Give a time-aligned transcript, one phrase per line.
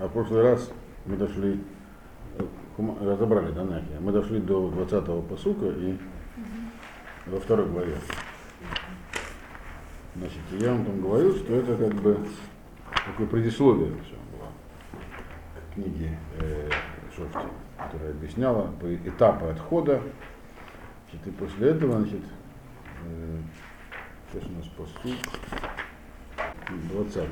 [0.00, 0.72] А в прошлый раз
[1.04, 1.62] мы дошли,
[2.38, 2.46] э,
[3.02, 5.98] разобрали Данахи, мы дошли до 20-го посука и
[7.26, 7.98] во второй главе.
[10.16, 12.18] Значит, я вам там говорил, что это как бы
[13.06, 14.48] такое предисловие все было
[15.68, 16.70] к книге э,
[17.14, 17.46] Шофти,
[17.76, 18.70] которая объясняла
[19.04, 20.00] этапы отхода.
[21.10, 22.22] Значит, и после этого, значит,
[23.04, 23.38] э,
[24.32, 25.18] сейчас у нас посук
[26.90, 27.28] 20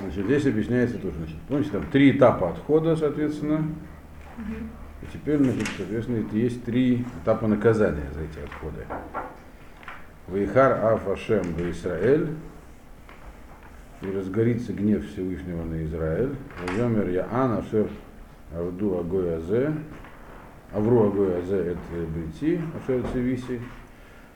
[0.00, 3.64] Значит, здесь объясняется тоже, значит, помните, там три этапа отхода, соответственно,
[5.02, 8.86] и теперь, значит, соответственно, это есть три этапа наказания за эти отходы.
[10.28, 12.28] Вейхар Аф Ашем в Израиль,
[14.02, 16.36] и разгорится гнев Всевышнего на Израиль.
[16.66, 17.88] Вайомер Яан Ашер
[18.54, 19.74] Авду Агой Азе,
[20.72, 21.78] Авру Агой Азе это
[22.14, 23.60] Брити, Ашер Цивиси,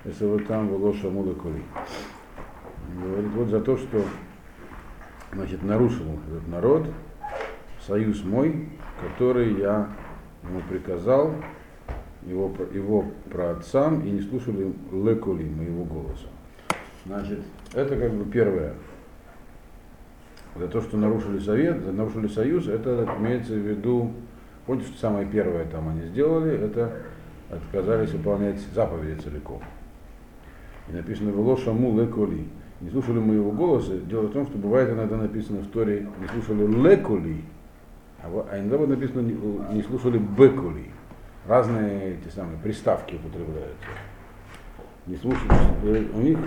[0.04, 1.62] если вот там Волоша Муда Кули.
[3.00, 4.04] Говорит, вот за то, что
[5.32, 6.86] значит, нарушил этот народ
[7.86, 8.68] союз мой,
[9.00, 9.88] который я
[10.42, 11.34] ему приказал,
[12.26, 16.28] его, его праотцам, и не слушали лекули моего голоса.
[17.04, 17.40] Значит,
[17.74, 18.74] это как бы первое.
[20.54, 24.12] За то, что нарушили совет, нарушили союз, это имеется в виду,
[24.66, 26.92] помните, что самое первое там они сделали, это
[27.50, 29.62] отказались выполнять заповеди целиком.
[30.88, 32.46] И написано «Вело шаму леколи».
[32.82, 33.96] Не слушали моего голоса.
[33.96, 37.44] Дело в том, что бывает иногда написано в Торе «не слушали леколи»,
[38.20, 39.20] а а иногда вот написано
[39.72, 40.90] «не слушали беколи».
[41.46, 43.86] Разные эти самые приставки употребляются.
[45.06, 45.50] Не слушали.
[45.84, 46.38] э, У них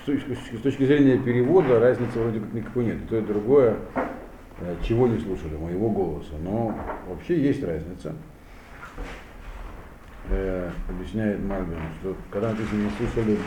[0.00, 3.08] с точки, с точки зрения перевода разницы вроде как никакой нет.
[3.08, 3.76] То и другое,
[4.60, 6.34] э, чего не слушали, моего голоса.
[6.42, 6.76] Но
[7.08, 8.14] вообще есть разница
[10.28, 13.38] э, объясняет Мальбин, что когда написано не слушали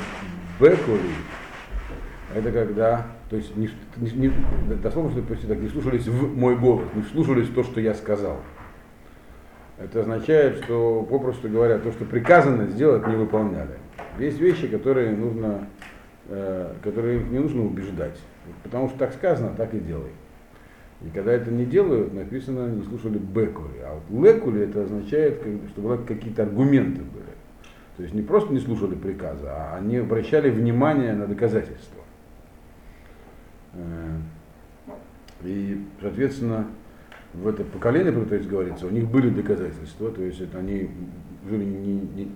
[0.59, 1.13] Бекули,
[2.35, 6.55] это когда, то есть не, не- не- дословно, что почти так, не слушались в мой
[6.57, 8.37] голос, не слушались то, что я сказал.
[9.77, 13.77] Это означает, что, попросту говоря, то, что приказано сделать, не выполняли.
[14.19, 15.67] Есть вещи, которые нужно,
[16.27, 18.19] э, которые не нужно убеждать.
[18.63, 20.11] Потому что так сказано, так и делай.
[21.01, 23.79] И когда это не делают, написано, не слушали бекули.
[23.83, 27.25] А вот лекули это означает, что было какие-то аргументы были.
[27.97, 32.01] То есть не просто не слушали приказа, а они обращали внимание на доказательства.
[33.73, 34.17] Э,
[35.43, 36.67] И, соответственно,
[37.33, 40.89] в это поколение, про которое говорится, у них были доказательства, то есть это они
[41.49, 42.31] жили не, не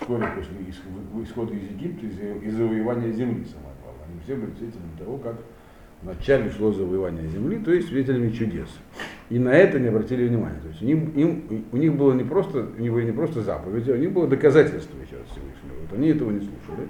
[0.00, 4.06] вскоре после ис- исхода из Египта, из, из завоевания земли, самое главное.
[4.10, 5.36] Они все были свидетелями того, как
[6.02, 8.68] вначале шло завоевание земли, то есть свидетелями чудес.
[9.30, 10.60] И на это не обратили внимания.
[10.60, 13.90] То есть им, им, у них было не просто, у них были не просто заповеди,
[13.90, 15.80] у них было доказательство еще от Всевышнего.
[15.80, 16.88] Вот они этого не слушали.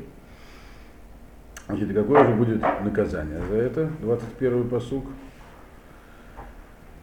[1.66, 3.90] Значит, какое же будет наказание за это?
[4.02, 5.04] 21 посук.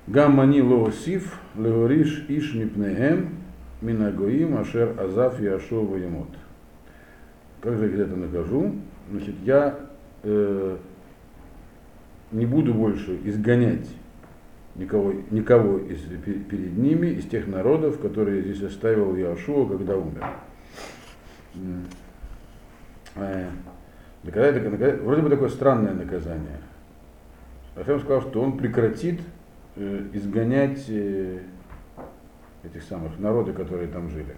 [0.08, 3.38] Гаммани лоосиф, леориш иш мипнеем,
[3.82, 6.30] минагоим, ашер азав яшова емот.
[7.62, 8.76] Как же я это накажу?
[9.12, 9.80] Значит, я
[10.24, 10.78] э,
[12.32, 13.88] не буду больше изгонять
[14.76, 20.26] никого, никого из, пе- перед ними, из тех народов, которые здесь оставил Яшуа, когда умер.
[23.16, 23.50] Э,
[24.24, 26.60] вроде бы такое странное наказание.
[27.76, 29.20] Ашем сказал, что он прекратит
[29.76, 31.40] изгонять э,
[32.64, 34.36] этих самых народы, которые там жили.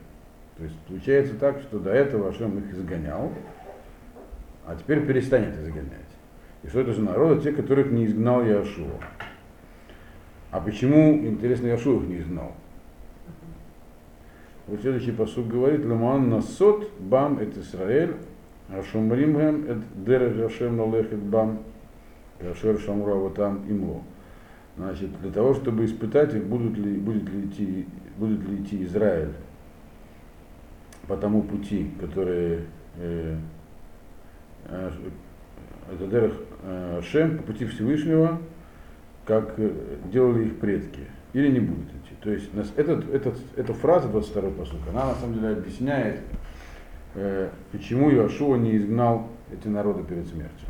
[0.58, 3.32] То есть получается так, что до этого Ашем их изгонял,
[4.66, 6.00] а теперь перестанет изгонять.
[6.64, 7.42] И что это за народы?
[7.42, 9.00] Те, которых не изгнал Яшуа.
[10.52, 12.54] А почему, интересно, Яшуа их не изгнал?
[14.68, 18.16] Вот следующий посуд говорит, Леман насот бам эт Исраэль,
[18.70, 21.60] Ашумримхем эт дерех Ашем налехет бам,
[22.40, 24.04] Ашер шамура там имло.
[24.76, 29.34] Значит, для того, чтобы испытать их, будут ли, будет ли идти, будет ли идти Израиль
[31.08, 32.62] по тому пути, который
[32.98, 33.38] э,
[34.66, 34.92] э,
[35.92, 36.34] это Дерех
[36.64, 38.40] э, Шем, по пути Всевышнего,
[39.26, 39.72] как э,
[40.12, 41.02] делали их предки,
[41.34, 42.16] или не будут идти.
[42.22, 46.22] То есть этот, этот, эта фраза 22 посука, она на самом деле объясняет,
[47.16, 50.68] э, почему Иошуа не изгнал эти народы перед смертью.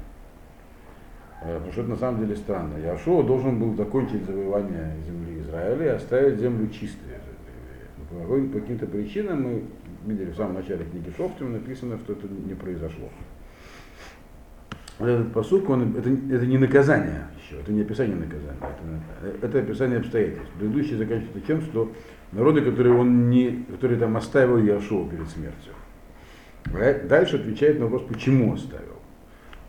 [1.45, 2.78] Э, Потому что это на самом деле странно.
[2.80, 7.10] Иошуа должен был закончить завоевание земли Израиля и оставить землю чистой.
[8.12, 9.63] Но по каким-то причинам мы
[10.06, 13.10] видели в самом начале книги Шофтим написано, что это не произошло.
[15.00, 18.56] Этот посук, он, это, это не наказание еще, это не описание наказания,
[19.24, 20.51] это, это описание обстоятельств.
[20.60, 21.92] Предыдущий заканчивается тем, что
[22.31, 25.74] народы, которые он не, которые там оставил Яшуа перед смертью.
[26.66, 28.93] Ра- Дальше отвечает на вопрос, почему оставил.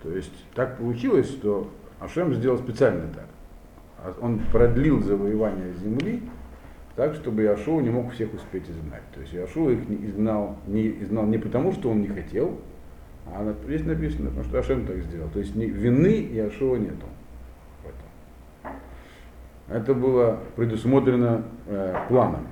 [0.04, 3.26] То есть так получилось, что Ашем сделал специально так.
[3.98, 6.22] а он продлил завоевание земли
[6.94, 9.02] так, чтобы Иошуа не мог всех успеть изгнать.
[9.14, 12.60] То есть Иошуа их не изгнал, не изгнал не потому, что он не хотел,
[13.26, 15.30] а здесь написано, потому что Ашем так сделал.
[15.30, 17.06] То есть вины Иошуа нету.
[19.68, 22.46] Это было предусмотрено э, планом.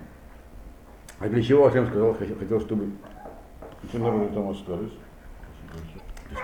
[1.19, 2.93] А для чего Ашем сказал, хотел, чтобы
[3.87, 4.93] все народы там остались?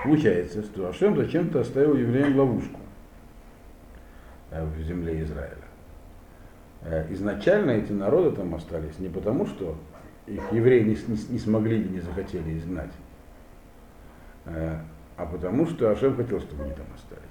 [0.04, 2.78] Получается, что Ашем зачем-то оставил евреям ловушку
[4.50, 5.56] э, в земле Израиля.
[6.82, 9.76] Э, изначально эти народы там остались не потому, что
[10.26, 12.92] их евреи не, не, не смогли или не захотели изгнать,
[14.44, 14.78] э,
[15.16, 17.24] а потому что Ашем хотел, чтобы они там остались.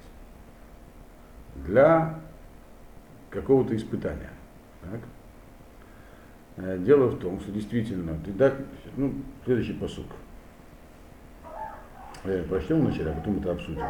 [1.66, 2.20] Для
[3.30, 4.30] какого-то испытания.
[4.82, 6.80] Так?
[6.80, 8.52] Дело в том, что действительно, ты да,
[8.96, 10.06] ну, следующий посук.
[12.48, 13.82] Прочтем вначале, а потом это обсудим.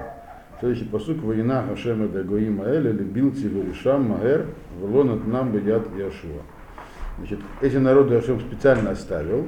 [0.61, 4.47] Следующий посук война Хашема Дагоим Аэля любил Тигуришам Маэр
[4.81, 6.43] Влонат нам Бедят Яшуа.
[7.19, 9.47] Значит, эти народы Ашем специально оставил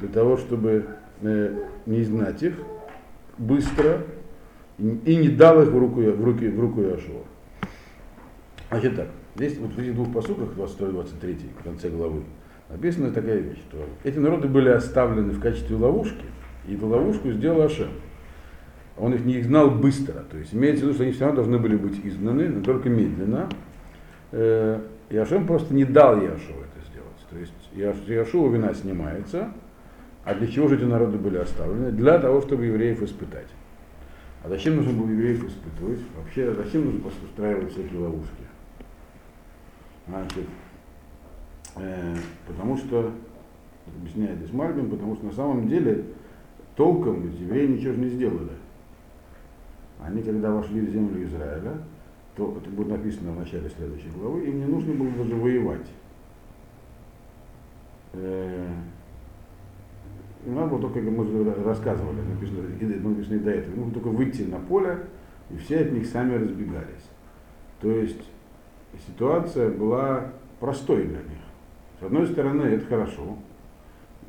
[0.00, 0.86] для того, чтобы
[1.22, 1.54] э,
[1.86, 2.54] не изгнать их
[3.38, 4.02] быстро
[4.78, 7.22] и, и не дал их в руку, в руки, в руку Яшуа.
[8.70, 12.22] Значит так, здесь вот в этих двух посуках, 22-23, в конце главы,
[12.70, 16.24] написана такая вещь, что эти народы были оставлены в качестве ловушки,
[16.66, 17.90] и эту ловушку сделал Ашем
[18.96, 20.24] он их не изгнал быстро.
[20.30, 22.88] То есть имеется в виду, что они все равно должны были быть изгнаны, но только
[22.88, 23.48] медленно.
[24.32, 27.26] Э, и Ашем просто не дал Яшуа это сделать.
[27.30, 29.52] То есть Яшуа вина снимается,
[30.24, 31.90] а для чего же эти народы были оставлены?
[31.90, 33.48] Для того, чтобы евреев испытать.
[34.44, 36.00] А зачем нужно было евреев испытывать?
[36.16, 38.42] Вообще, зачем нужно устраивать всякие ловушки?
[40.08, 40.46] Значит,
[41.76, 42.16] э,
[42.46, 43.12] потому что,
[43.86, 46.04] объясняет здесь Мальбин, потому что на самом деле
[46.76, 48.52] толком евреи ничего же не сделали.
[50.00, 51.78] Они, когда вошли в землю Израиля,
[52.36, 55.86] то это будет написано в начале следующей главы, им не нужно было даже воевать.
[58.14, 58.68] Э,
[60.46, 62.62] им надо было только, как мы рассказывали, написано,
[63.08, 64.98] написано до этого, нужно только выйти на поле,
[65.50, 67.08] и все от них сами разбегались.
[67.80, 68.22] То есть
[69.06, 71.38] ситуация была простой для них.
[72.00, 73.36] С одной стороны, это хорошо,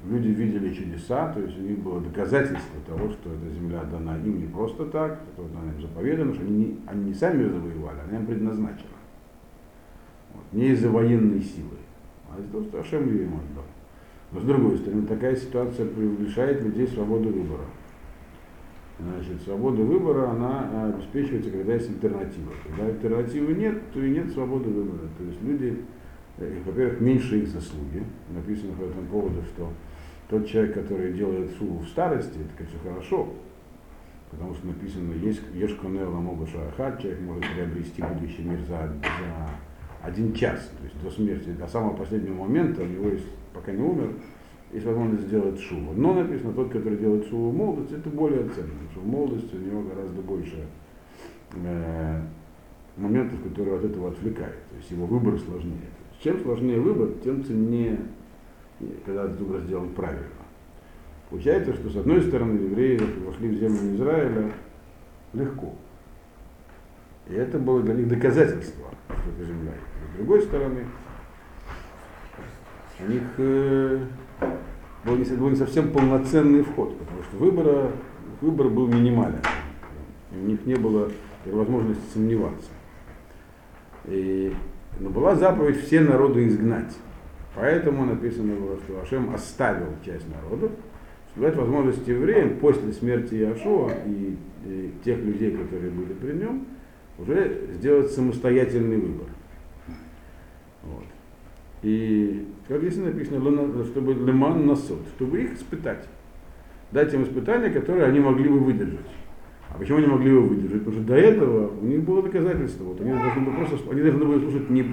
[0.05, 4.39] люди видели чудеса, то есть у них было доказательство того, что эта земля дана им
[4.39, 8.19] не просто так, что она им заповедана, что они они не сами ее завоевали, она
[8.19, 8.97] им предназначена.
[10.33, 10.43] Вот.
[10.51, 11.77] Не из-за военной силы,
[12.29, 13.65] а из-за того, что Ашем ее им отдал.
[14.31, 15.87] Но с другой стороны, такая ситуация
[16.19, 17.65] лишает людей свободы выбора.
[18.99, 22.51] Значит, свобода выбора, она обеспечивается, когда есть альтернатива.
[22.63, 25.09] Когда альтернативы нет, то и нет свободы выбора.
[25.17, 25.77] То есть люди,
[26.37, 28.03] э, во-первых, меньше их заслуги.
[28.33, 29.69] Написано по этому поводу, что
[30.33, 33.29] тот человек, который делает шуву в старости, это, конечно, хорошо,
[34.31, 39.49] потому что написано, есть Ешконела Могу Шахат, человек может приобрести будущий мир за, за
[40.01, 43.83] один час, то есть до смерти, до самого последнего момента, у него есть, пока не
[43.83, 44.09] умер,
[44.71, 45.93] есть возможность сделать шуву.
[45.93, 49.55] Но написано, тот, который делает шуву в молодости, это более ценно, потому что в молодости
[49.55, 50.65] у него гораздо больше
[51.63, 52.21] э,
[52.97, 54.57] моментов, которые от этого отвлекают.
[54.71, 55.91] То есть его выбор сложнее.
[56.23, 57.99] Чем сложнее выбор, тем ценнее
[59.05, 60.25] когда выбор сделан правильно.
[61.29, 64.51] Получается, что с одной стороны евреи вошли в землю Израиля
[65.33, 65.73] легко.
[67.27, 69.73] И это было для них доказательство, что это земля.
[70.13, 70.85] С другой стороны,
[72.99, 73.99] у них э,
[75.05, 77.91] был, не, был не совсем полноценный вход, потому что выбора,
[78.41, 79.41] выбор был минимален.
[80.31, 81.09] У них не было
[81.45, 82.69] возможности сомневаться.
[84.05, 84.53] И,
[84.99, 86.93] но была заповедь все народы изгнать.
[87.55, 88.55] Поэтому написано
[88.85, 90.71] что Ашем оставил часть народов,
[91.31, 96.65] чтобы дать возможность евреям после смерти Иошуа и, и тех людей, которые были при нем,
[97.19, 99.27] уже сделать самостоятельный выбор.
[100.83, 101.03] Вот.
[101.83, 106.07] И, как здесь написано, чтобы леман насот, чтобы их испытать.
[106.91, 108.99] Дать им испытания, которые они могли бы выдержать.
[109.73, 110.83] А почему они могли его выдержать?
[110.83, 112.83] Потому что до этого у них было доказательство.
[112.83, 114.85] Вот они должны были просто, они должны были слушать не,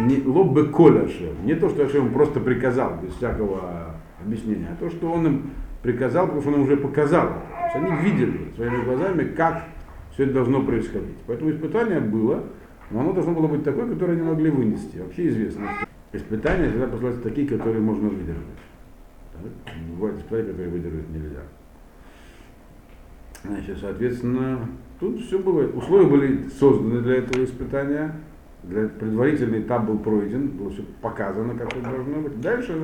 [0.00, 4.90] не лоббе коля Ашем, не то, что Ашем просто приказал, без всякого объяснения, а то,
[4.90, 5.50] что он им
[5.82, 7.28] приказал, потому что он им уже показал.
[7.72, 9.64] То есть они видели своими глазами, как
[10.12, 11.16] все это должно происходить.
[11.26, 12.44] Поэтому испытание было,
[12.90, 14.98] но оно должно было быть такое, которое они могли вынести.
[14.98, 15.68] Вообще известно,
[16.12, 18.42] испытания всегда посылаются такие, которые можно выдержать.
[19.94, 21.40] Бывают испытания, которые выдержать нельзя.
[23.44, 24.68] Значит, соответственно,
[24.98, 28.14] тут все было, условия были созданы для этого испытания,
[28.64, 32.40] для, предварительный этап был пройден, было все показано, как это должно быть.
[32.40, 32.74] Дальше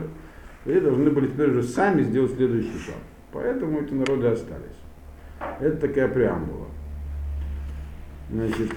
[0.64, 2.96] вы должны были теперь уже сами сделать следующий шаг.
[3.32, 4.78] Поэтому эти народы остались.
[5.60, 6.66] Это такая преамбула.
[8.30, 8.70] Значит,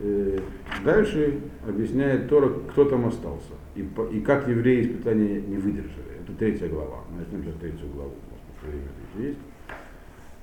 [0.00, 0.38] э,
[0.84, 3.52] Дальше объясняет Тора, кто там остался.
[3.74, 6.20] И, по- и как евреи испытания не выдержали.
[6.22, 7.04] Это третья глава.
[7.16, 8.14] Начнем сейчас третью главу.
[8.30, 9.38] Может, время еще есть.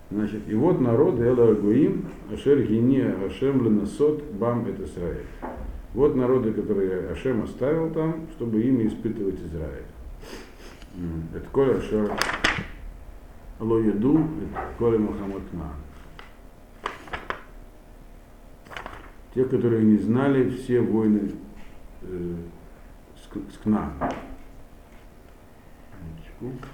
[0.09, 5.25] Значит, и вот народ Эла Агуим, Ашер Гини Ашем Ленасот Бам это Израиль.
[5.93, 9.85] Вот народы, которые Ашем оставил там, чтобы ими испытывать Израиль.
[11.35, 12.11] Это Коля Ашер
[13.59, 15.75] Ло Еду, это Коля Мухаммад Кнаан.
[19.33, 21.31] Те, которые не знали все войны
[22.03, 22.35] э,
[23.15, 24.09] с, с Кнааном.
[26.39, 26.67] Минуточку.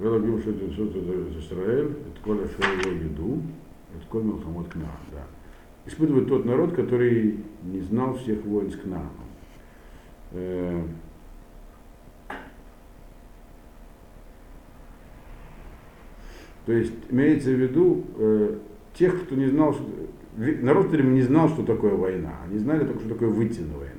[0.00, 3.42] Шет Исот Израиль, это Коля Ашер Ло Еду,
[3.96, 5.26] это Коля Мухаммад Кнаан, да.
[5.86, 9.10] Испытывает тот народ, который не знал всех войн с Кнааном.
[16.66, 18.58] То есть имеется в виду э,
[18.92, 19.84] тех, кто не знал, что,
[20.36, 22.34] народ, который не знал, что такое война.
[22.44, 23.97] Они знали только, что такое выйти на войну.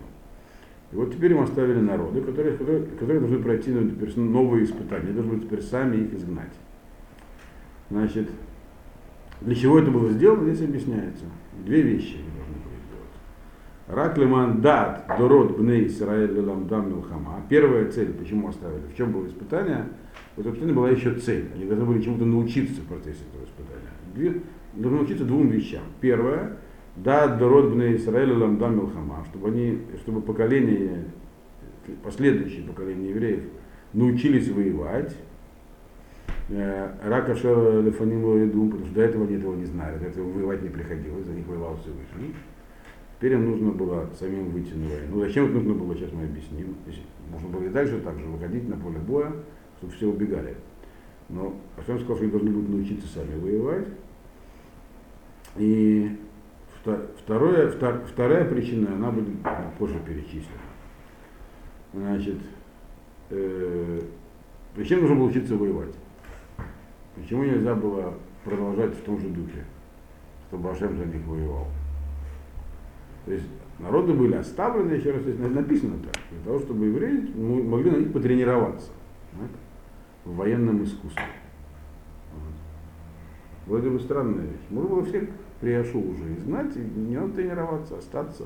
[0.92, 5.14] И вот теперь им оставили народы, которые, которые, которые должны пройти ну, новые испытания, Они
[5.14, 6.54] должны теперь сами их изгнать.
[7.92, 8.30] Значит,
[9.42, 11.26] для чего это было сделано, здесь объясняется.
[11.64, 13.88] Две вещи они должны были сделать.
[13.88, 17.44] Рак леман дат дород бней Исраэль ламдам милхама.
[17.50, 19.86] Первая цель, почему оставили, в чем было испытание,
[20.36, 21.50] вот испытание была еще цель.
[21.54, 24.42] Они должны были чему-то научиться в процессе этого испытания.
[24.74, 25.84] Должны научиться двум вещам.
[26.02, 26.58] Первое,
[27.04, 31.06] да, дород бней Исраэль ламдам милхама, чтобы они, чтобы поколение,
[32.04, 33.44] последующие поколения евреев
[33.94, 35.16] научились воевать,
[36.50, 40.32] Э, Рака Шера Лефаним Лоиду, потому что до этого они этого не знали, до этого
[40.32, 42.34] воевать не приходилось, за них воевал Всевышний.
[43.18, 45.16] Теперь им нужно было самим выйти на войну.
[45.16, 46.76] Ну, зачем это нужно было, сейчас мы объясним.
[47.30, 49.32] Можно было и дальше так же выходить на поле боя,
[49.78, 50.56] чтобы все убегали.
[51.28, 53.88] Но Ашем сказал, что они должны будут научиться сами воевать.
[55.58, 56.18] И
[57.18, 59.36] второе, втор- вторая причина, она будет
[59.78, 60.60] позже перечислена.
[61.94, 62.38] Значит,
[63.30, 64.02] э,
[64.76, 65.96] зачем нужно было учиться воевать?
[67.16, 69.66] Почему нельзя было продолжать в том же духе,
[70.48, 71.68] чтобы Ашем за них воевал?
[73.26, 73.48] То есть
[73.80, 78.14] народы были оставлены, еще раз здесь написано так, для того, чтобы евреи могли на них
[78.14, 78.92] потренироваться
[79.34, 79.50] так,
[80.26, 81.24] в военном искусстве.
[82.34, 82.54] Вот.
[83.68, 84.68] Вроде бы странная вещь.
[84.70, 85.30] Можно было всех
[85.62, 88.46] приошу уже и знать, и не надо тренироваться, остаться.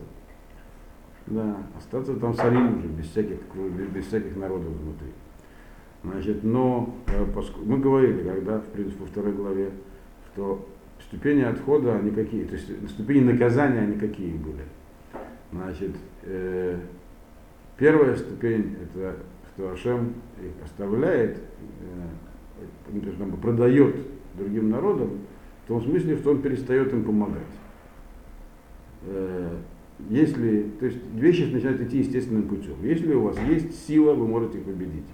[1.27, 3.37] Да, остаться там царим уже, без всяких,
[3.93, 5.07] без, всяких народов внутри.
[6.03, 9.69] Значит, но э, поск- мы говорили, когда, в принципе, во второй главе,
[10.33, 10.67] что
[11.01, 14.63] ступени отхода, они какие, то есть ступени наказания, они какие были.
[15.53, 15.91] Значит,
[16.23, 16.77] э,
[17.77, 19.15] первая ступень, это
[19.53, 21.37] что Ашем их оставляет,
[22.91, 23.95] э, продает
[24.35, 25.19] другим народам,
[25.63, 27.41] в том смысле, что он перестает им помогать.
[29.03, 29.49] Э,
[30.09, 32.75] если, то есть вещи начинают идти естественным путем.
[32.81, 35.05] Если у вас есть сила, вы можете их победить.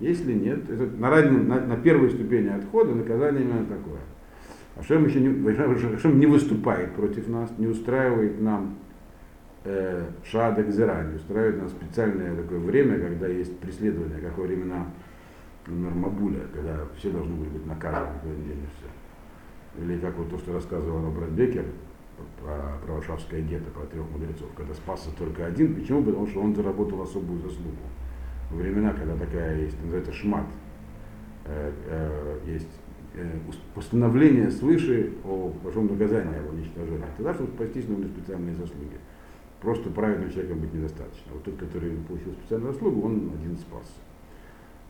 [0.00, 4.00] Если нет, это на, раннем- на, на первой ступени отхода наказание именно такое.
[4.76, 5.48] Ашем еще не,
[5.94, 8.78] Ашем не выступает против нас, не устраивает нам
[9.64, 14.86] э, шада гзера, не устраивает нам специальное такое время, когда есть преследование, как во времена
[15.66, 18.86] например, Мабуля, когда все должны были быть наказаны, никуда не денешься.
[19.78, 21.64] Или как вот то, что рассказывал Роберт Бекер
[22.40, 25.74] про, про Варшавское гетто, про трех мудрецов, когда спасся только один.
[25.74, 26.02] Почему?
[26.02, 27.76] Потому что он заработал особую заслугу.
[28.50, 30.46] Во времена, когда такая есть, называется шмат,
[31.46, 32.68] э, э, есть
[33.14, 33.38] э,
[33.74, 37.06] постановление свыше о большом наказании, о уничтожении.
[37.16, 38.98] Тогда, чтобы спастись, нужны специальные заслуги.
[39.62, 41.32] Просто праведным человеком быть недостаточно.
[41.32, 43.94] Вот тот, который получил специальную заслугу, он один спас.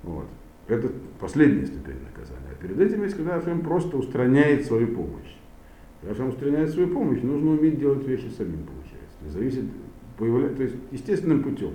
[0.03, 0.27] Вот.
[0.69, 0.91] Это
[1.21, 2.49] последняя ступень наказания.
[2.51, 5.37] А перед этим есть, когда Ашем просто устраняет свою помощь.
[6.01, 9.19] Когда Ашем устраняет свою помощь, нужно уметь делать вещи самим, получается.
[9.19, 9.65] То есть зависит,
[10.19, 10.49] появля...
[10.49, 11.73] то есть естественным путем.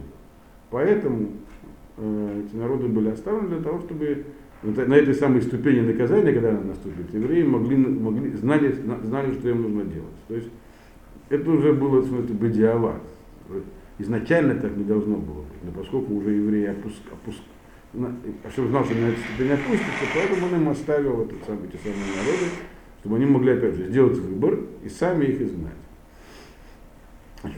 [0.69, 1.29] Поэтому
[1.97, 4.25] э, эти народы были оставлены для того, чтобы
[4.63, 9.49] на этой самой ступени наказания, когда она наступит, евреи могли, могли, знали, зна- знали, что
[9.49, 10.17] им нужно делать.
[10.27, 10.49] То есть
[11.29, 13.01] это уже было, в смысле, бадиават.
[13.99, 17.41] Изначально так не должно было быть, но поскольку уже евреи опуск, опуск,
[18.43, 22.15] Ашем знал, что на эту ступень опустится, поэтому он им оставил этот самый, эти самые
[22.17, 22.45] народы,
[22.99, 25.73] чтобы они могли, опять же, сделать выбор и сами их изгнать.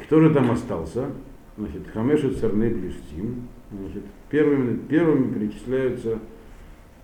[0.06, 1.10] Кто же там остался?
[1.58, 3.48] Значит, Хамешет Сарней Плюстим.
[3.72, 6.20] Значит, первыми, первыми перечисляются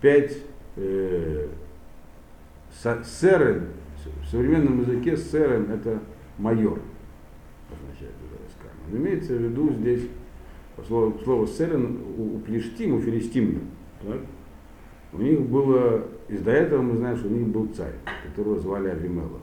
[0.01, 0.38] пять
[0.75, 1.48] э,
[2.72, 3.67] са- серен.
[4.24, 6.00] В современном языке серен это
[6.38, 6.79] майор,
[7.72, 8.36] означает это
[8.98, 10.03] имеется в виду здесь
[10.84, 13.63] слово, слово серен у, у плештим, у филистимлян.
[14.01, 14.20] так?
[15.13, 18.89] У них было, из до этого мы знаем, что у них был царь, которого звали
[18.89, 19.41] Авимелах.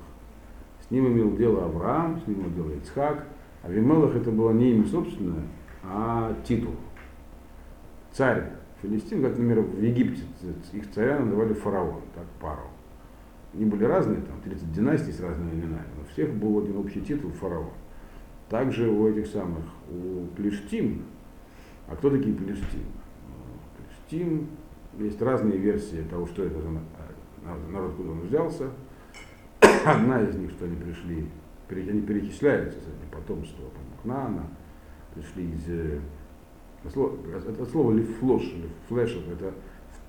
[0.86, 3.26] С ним имел дело Авраам, с ним имел дело Ицхак.
[3.62, 5.44] А Вимелах это было не имя собственное,
[5.84, 6.74] а титул.
[8.10, 8.50] Царь
[8.82, 10.22] Филистин, как, например, в Египте
[10.72, 12.68] их царя называли фараон, так, пару.
[13.54, 17.00] Они были разные, там 30 династий с разными именами, но у всех был один общий
[17.00, 17.70] титул фараон.
[18.48, 21.04] Также у этих самых, у Плештим,
[21.88, 22.84] а кто такие Плештим?
[23.76, 24.48] Плештим,
[24.98, 26.68] есть разные версии того, что это за
[27.70, 28.70] народ, куда он взялся.
[29.86, 31.26] Одна из них, что они пришли,
[31.70, 33.64] они перечисляются, кстати, потомство
[34.02, 34.46] Кнаана,
[35.14, 36.00] пришли из э,
[36.84, 39.54] это слово лифлош, или флешев, это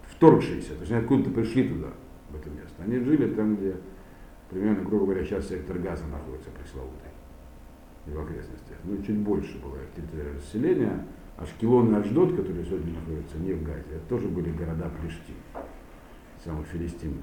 [0.09, 1.89] вторгшиеся, то есть они откуда-то пришли туда,
[2.29, 2.83] в это место.
[2.83, 3.75] Они жили там, где
[4.49, 7.09] примерно, грубо говоря, сейчас сектор газа находится пресловутый,
[8.07, 8.77] и в окрестностях.
[8.83, 11.05] Ну, чуть больше было территория расселения.
[11.37, 15.35] Ашкелон и Аждот, которые сегодня находятся не в Газе, это тоже были города Плештим,
[16.43, 17.21] самых филистимлян.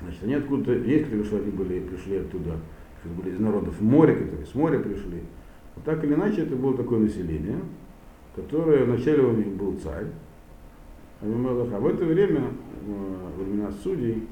[0.00, 2.58] Значит, они откуда-то, есть кто что они были, пришли оттуда,
[3.04, 5.22] были из народов моря, которые с моря пришли.
[5.76, 7.58] Вот так или иначе, это было такое население,
[8.34, 10.06] которое вначале у них был царь,
[11.20, 12.42] а в это время,
[12.86, 14.26] во времена судей,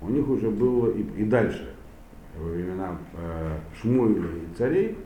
[0.00, 1.74] у них уже было и, и дальше,
[2.36, 4.96] во времена э, Шмуэля и царей,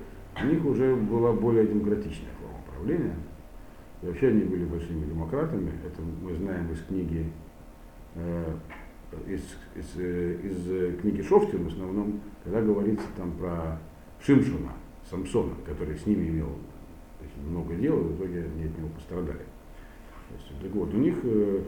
[0.43, 3.15] у них уже была более демократичная форма правления.
[4.03, 5.73] И вообще они были большими демократами.
[5.87, 7.27] Это мы знаем из книги,
[8.17, 8.55] э,
[9.27, 9.43] из,
[9.77, 13.79] из, э, из книги Шофтин в основном, когда говорится там про
[14.21, 14.73] Шимшуна,
[15.09, 16.51] Самсона, который с ними имел
[17.47, 19.47] много дел, и в итоге они от него пострадали.
[20.33, 21.63] Есть, так вот, у них э,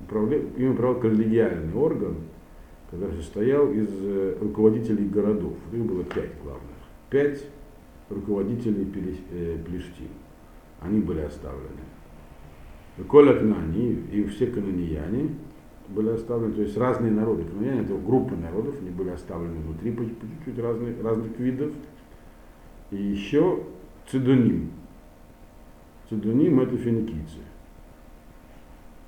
[0.00, 0.38] управля...
[0.38, 2.16] им управлял коллегиальный орган,
[2.90, 5.54] который состоял из э, руководителей городов.
[5.72, 6.62] Их было пять главных.
[7.10, 7.44] Пять
[8.10, 8.86] руководителей
[9.30, 10.08] э, Плештин.
[10.80, 11.80] Они были оставлены.
[13.08, 15.30] Коля Кнани и все канонияне
[15.88, 17.44] были оставлены, то есть разные народы.
[17.44, 21.72] Канонияне это группы народов, они были оставлены внутри по чуть-чуть разных, разных видов.
[22.90, 23.62] И еще
[24.10, 24.70] Цидуним.
[26.08, 27.40] Цидуним это финикийцы.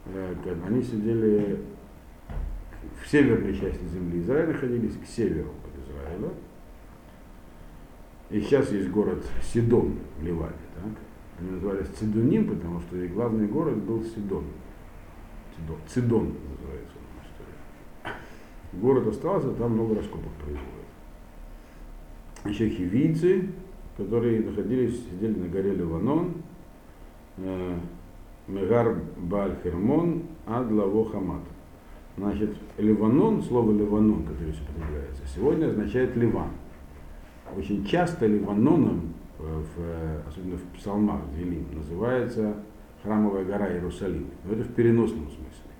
[0.06, 0.34] Э,
[0.66, 1.58] они сидели
[3.02, 6.34] в северной части земли Израиля, находились к северу от Израиля.
[8.30, 10.52] И сейчас есть город Сидон в Ливане.
[10.76, 10.92] Так?
[11.40, 14.44] Они назывались Цидуним, потому что их главный город был Сидон.
[15.56, 18.14] Цидон, Цидон называется он история.
[18.74, 20.70] Город остался, там много раскопок производят.
[22.44, 23.48] Еще хивийцы,
[23.96, 26.34] которые находились, сидели на горе Ливанон,
[27.38, 27.78] э,
[28.46, 31.42] Мегар Баль Хермон, Адлаво Хамат.
[32.16, 36.50] Значит, Ливанон, слово Ливанон, которое здесь употребляется, сегодня означает Ливан.
[37.56, 42.54] Очень часто Ливаноном, э, в, особенно в псалмах Двилим, называется
[43.02, 44.26] храмовая гора Иерусалим.
[44.44, 45.70] Но это в переносном смысле.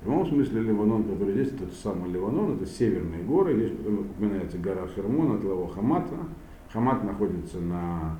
[0.00, 4.86] В прямом смысле Ливанон, который здесь, тот самый Ливанон, это северные горы, здесь упоминается гора
[4.94, 6.16] Хермон, от Лаво Хамата,
[6.70, 8.18] Хамат находится на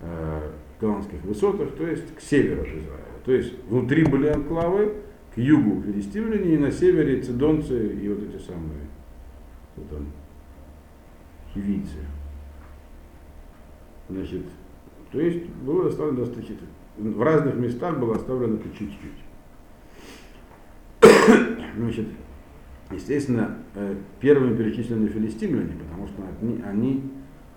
[0.00, 0.50] э,
[0.80, 3.14] Голландских высотах, то есть к северу от Израиля.
[3.24, 4.92] То есть внутри были анклавы,
[5.34, 8.86] к югу филистимляне, и на севере цидонцы и вот эти самые
[9.76, 10.06] вот он,
[11.54, 11.98] хивийцы.
[14.08, 14.42] Значит,
[15.12, 16.56] то есть было оставлено достаточно,
[16.98, 19.24] в разных местах было оставлено по чуть-чуть.
[21.76, 22.08] Значит,
[22.90, 27.10] естественно, э, первыми перечислены филистимляне, потому что они, они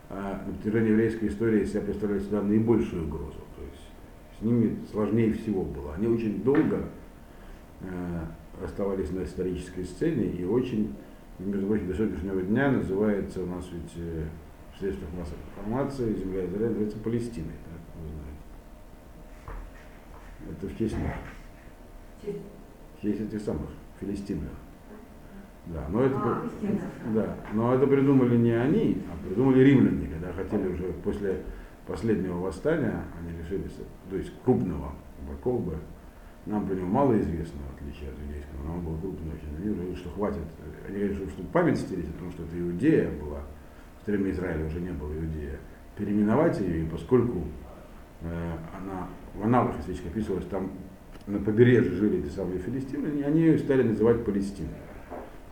[0.10, 3.40] на протяжении еврейской истории себя представляют сюда наибольшую угрозу.
[3.56, 3.84] То есть
[4.40, 5.94] с ними сложнее всего было.
[5.96, 6.90] Они очень долго
[7.82, 7.86] э,
[8.64, 10.94] оставались на исторической сцене и очень,
[11.40, 14.26] между прочим, до сегодняшнего дня называется у нас ведь э,
[14.76, 18.42] в средствах массовой информации земля Израиля называется Палестиной, так вы знаете.
[20.52, 21.14] Это в честь них.
[22.98, 23.70] В честь этих самых
[24.00, 24.50] филистимлян.
[25.68, 26.50] Да, но это, а,
[27.14, 31.44] да, но это придумали не они, а придумали римляне, когда хотели уже после
[31.86, 33.70] последнего восстания, они решили,
[34.10, 34.94] то есть крупного
[35.28, 35.76] Баколба,
[36.48, 39.56] нам про него мало известно, в отличие от иудейского, но он был крупный очень.
[39.58, 40.44] Они говорили, что хватит,
[40.88, 43.42] они говорили, что память стереть о том, что это Иудея была,
[44.02, 45.60] в то время Израиля уже не было Иудея,
[45.98, 47.44] переименовать ее, и поскольку
[48.22, 50.72] э, она в аналах, если описывалась, там
[51.28, 54.70] на побережье жили эти самые филистимляне, они ее стали называть Палестиной.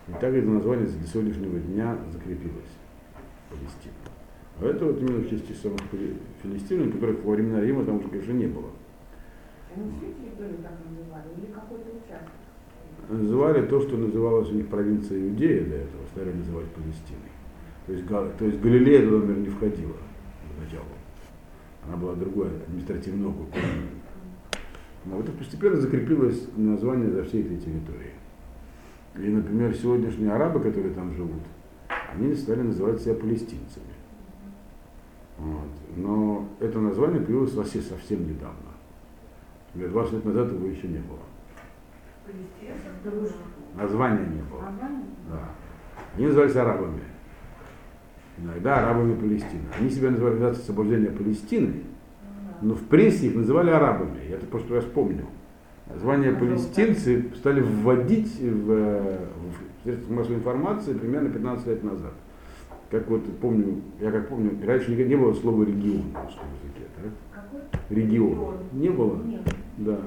[0.08, 2.72] И так это название до сегодняшнего дня закрепилось.
[3.50, 3.94] Палестина.
[4.60, 5.82] А это вот именно в честь самых
[6.42, 8.70] филистимлян, которых во времена Рима там уже, конечно, не было.
[13.10, 17.32] Называли то, что называлось у них провинция Иудея до этого, стали называть Палестиной.
[17.86, 19.94] То есть, то есть Галилея туда, например, не входила
[20.56, 20.86] поначалу.
[21.88, 23.50] Она была другой административный округ.
[25.06, 28.14] Но это постепенно закрепилось название за всей этой территорией.
[29.18, 31.44] И, например, сегодняшние арабы, которые там живут,
[32.12, 33.86] они стали называть себя палестинцами.
[35.38, 35.70] Вот.
[35.96, 38.75] Но это название появилось вообще совсем недавно.
[39.76, 41.20] 20 лет назад его еще не было.
[43.76, 44.64] Названия не было.
[45.30, 45.50] Да.
[46.16, 47.02] Они назывались арабами.
[48.38, 49.64] Иногда арабами Палестины.
[49.78, 51.84] Они себя называли Организация освобождения Палестины,
[52.62, 54.20] но в прессе их называли арабами.
[54.30, 55.26] Я это просто помню.
[55.88, 62.14] Название палестинцы стали вводить в, в средства массовой информации примерно 15 лет назад.
[62.92, 66.86] Как вот помню, я как помню, раньше никогда не было слова регион в русском языке.
[67.04, 67.80] Да?
[67.90, 68.58] Регион.
[68.74, 69.22] Не было?
[69.24, 69.42] Нет.
[69.78, 69.98] Да.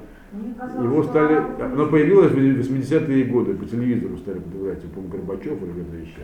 [0.83, 5.71] Его стали, оно появилось в 80-е годы, по телевизору стали подавать, я помню, Горбачев или
[5.71, 6.21] кто-то еще.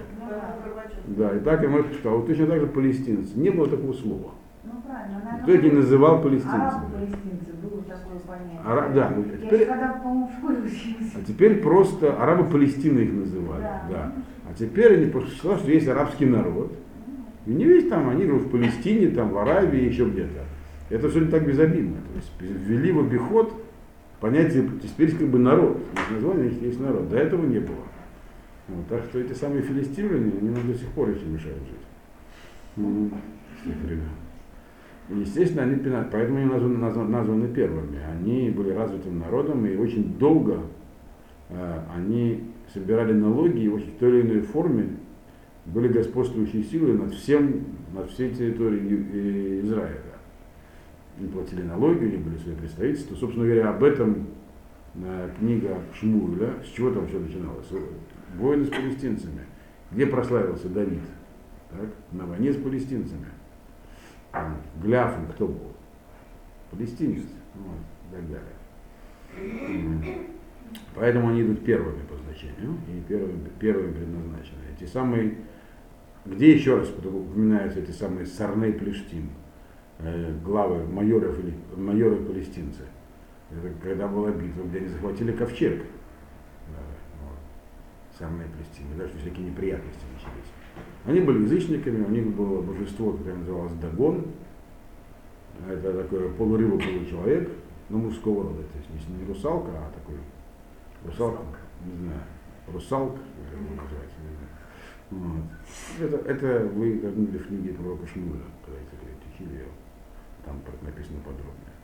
[1.06, 2.18] Да, да, и так и мой читал.
[2.18, 3.32] Вот точно так же палестинцы.
[3.38, 4.32] Не было такого слова.
[4.62, 5.38] Ну, правильно.
[5.38, 6.92] Никто их не называл палестинцами.
[6.92, 8.60] палестинцы, было такое понятие.
[8.64, 11.12] Ара, да, ну, а теперь, когда, по-моему, в школе училась.
[11.16, 13.62] А теперь просто арабы Палестины их называли.
[13.62, 13.82] Да.
[13.88, 14.12] да.
[14.58, 16.72] Теперь они просто считали, что есть арабский народ.
[17.46, 20.44] И не весь там, они живут в Палестине, там, в Аравии, еще где-то.
[20.90, 21.96] Это все не так безобидно.
[21.96, 23.52] То есть ввели в обиход
[24.20, 25.78] понятие, теперь как бы народ.
[26.10, 27.08] Название их есть народ.
[27.10, 27.84] До этого не было.
[28.68, 32.80] Вот, так что эти самые филистимляне, они нам до сих пор еще мешают жить.
[35.10, 35.76] Естественно, они,
[36.10, 37.98] поэтому они названы, названы, названы первыми.
[38.10, 40.60] Они были развитым народом и очень долго
[41.50, 44.96] э, они собирали налоги и в той или иной форме
[45.64, 50.14] были господствующей силой над всем, над всей территорией Израиля
[51.18, 53.14] не платили налоги, у них были свои представительства.
[53.14, 54.26] Собственно говоря, об этом
[54.96, 57.66] э, книга Шмуэля, с чего там все начиналось?
[58.36, 59.42] Войны с палестинцами.
[59.92, 61.02] Где прославился Давид?
[61.70, 61.88] Так?
[62.12, 63.26] На войне с палестинцами.
[64.82, 65.72] Гляфом кто был?
[66.70, 67.22] Палестинец.
[67.54, 67.76] Вот,
[68.10, 70.24] и так далее.
[70.94, 74.60] Поэтому они идут первыми по значению и первыми, первыми предназначены.
[74.76, 75.34] Эти самые,
[76.24, 79.30] где еще раз упоминаются эти самые Сарней Плештим?
[79.98, 82.82] Э, главы майоров или майоры палестинцы.
[83.50, 85.82] Это когда была битва, где они захватили ковчег.
[87.22, 87.38] Вот.
[88.18, 90.50] Самые палестины, даже всякие неприятности начались.
[91.04, 94.26] Они были язычниками, у них было божество, которое называлось Дагон.
[95.68, 97.50] Это такой полурыба получеловек,
[97.88, 98.62] но мужского рода.
[98.62, 100.16] То есть не русалка, а такой
[101.04, 101.42] русалка,
[101.84, 102.20] не знаю,
[102.72, 104.54] русалка, как его называть, не знаю.
[105.10, 105.44] Вот.
[106.00, 108.78] Это, это вы должны в книге пророка Шмуля, когда
[109.34, 109.70] учили его
[110.44, 111.74] там написано подробнее.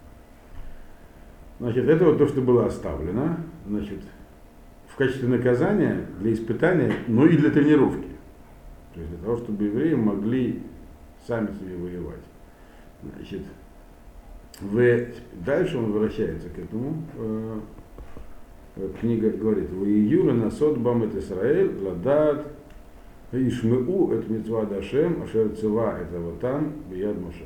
[1.59, 4.01] Значит, это вот то, что было оставлено, значит,
[4.89, 8.09] в качестве наказания для испытания, но и для тренировки.
[8.95, 10.63] То есть для того, чтобы евреи могли
[11.27, 12.25] сами себе воевать.
[13.03, 13.43] Значит,
[14.61, 15.07] в,
[15.45, 17.03] дальше он возвращается к этому.
[17.17, 17.61] Э,
[19.01, 22.47] книга говорит, в июле на сот бамет Исраэль, ладат,
[23.33, 27.45] ишмеу, это митцва дашем, ашер цива, это вот там, бияд Моше.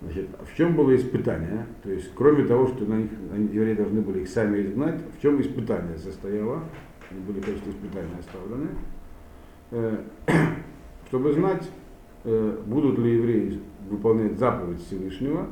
[0.00, 1.66] Значит, в чем было испытание?
[1.82, 5.20] То есть, кроме того, что на них, они, евреи должны были их сами изгнать, в
[5.20, 6.62] чем испытание состояло?
[7.10, 8.68] Они были качестве испытания оставлены.
[9.70, 9.98] Э,
[11.08, 11.68] чтобы знать,
[12.24, 15.46] э, будут ли евреи выполнять заповедь Всевышнего,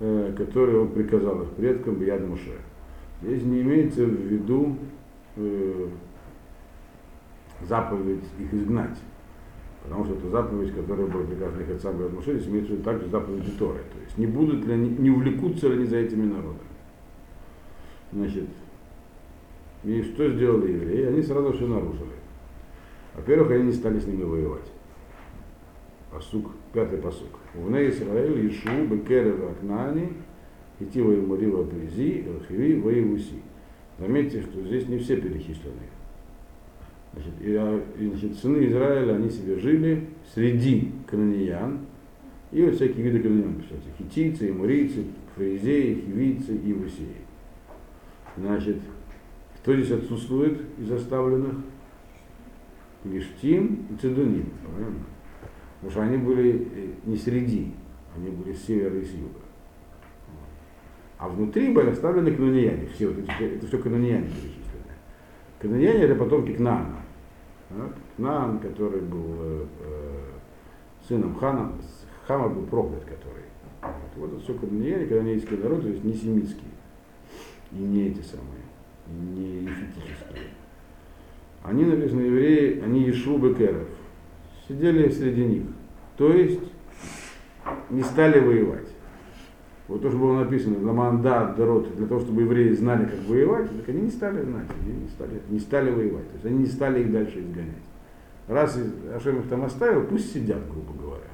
[0.00, 2.58] э, которую он приказал их предкам Бияд Муше.
[3.22, 4.76] Здесь не имеется в виду
[7.62, 8.98] заповедь их изгнать
[9.82, 13.08] Потому что это заповедь, которая была приказана их отцам и Моше, имеется в виду также
[13.08, 13.78] заповедь Торы.
[13.78, 16.68] То есть не будут ли они, не увлекутся ли они за этими народами.
[18.12, 18.48] Значит,
[19.84, 21.06] и что сделали евреи?
[21.06, 22.10] Они сразу все нарушили.
[23.16, 24.70] Во-первых, они не стали с ними воевать.
[26.12, 27.38] Посук, пятый посук.
[27.54, 30.12] В Ней Исраиль, Ишу, Бекерев, Акнани,
[30.80, 33.36] Идти воемурила Призи, Элхиви, Воевуси.
[33.98, 35.76] Заметьте, что здесь не все перечислены.
[37.12, 41.80] Значит, а, и значит, сыны Израиля, они себе жили среди кананиян,
[42.50, 45.04] и вот всякие виды кананиян, кстати, хитийцы, эмурийцы,
[45.36, 47.16] фаризеи, хивийцы и вусеи.
[48.36, 48.76] Значит,
[49.58, 51.56] кто здесь отсутствует из оставленных?
[53.04, 55.04] Лиштим и Цедуним, правильно?
[55.80, 57.72] Потому что они были э, не среди,
[58.14, 59.40] они были с севера и с юга.
[61.20, 64.94] А внутри были оставлены канонияне, все вот эти, это все канонияне перечислены.
[65.58, 66.96] Кананьяне это потомки Кнаана.
[67.68, 67.94] Так?
[68.16, 71.72] Кнаан, который был э, э, сыном Хана,
[72.26, 73.44] Хама был проклят, который.
[74.16, 76.70] Вот, вот все кананьяне, кананейский народ, то есть не семитские,
[77.72, 78.62] и не эти самые,
[79.36, 80.54] не ефетические.
[81.62, 83.88] Они, написано, евреи, они Ишу Бекеров,
[84.66, 85.62] сидели среди них,
[86.16, 86.62] то есть
[87.90, 88.88] не стали воевать.
[89.90, 93.88] Вот то, что было написано, Ламанда, Дорот, для того, чтобы евреи знали, как воевать, так
[93.88, 96.28] они не стали знать, они не стали, не стали воевать.
[96.28, 97.82] То есть они не стали их дальше изгонять.
[98.46, 98.78] раз
[99.16, 101.24] Ашем их там оставил, пусть сидят, грубо говоря.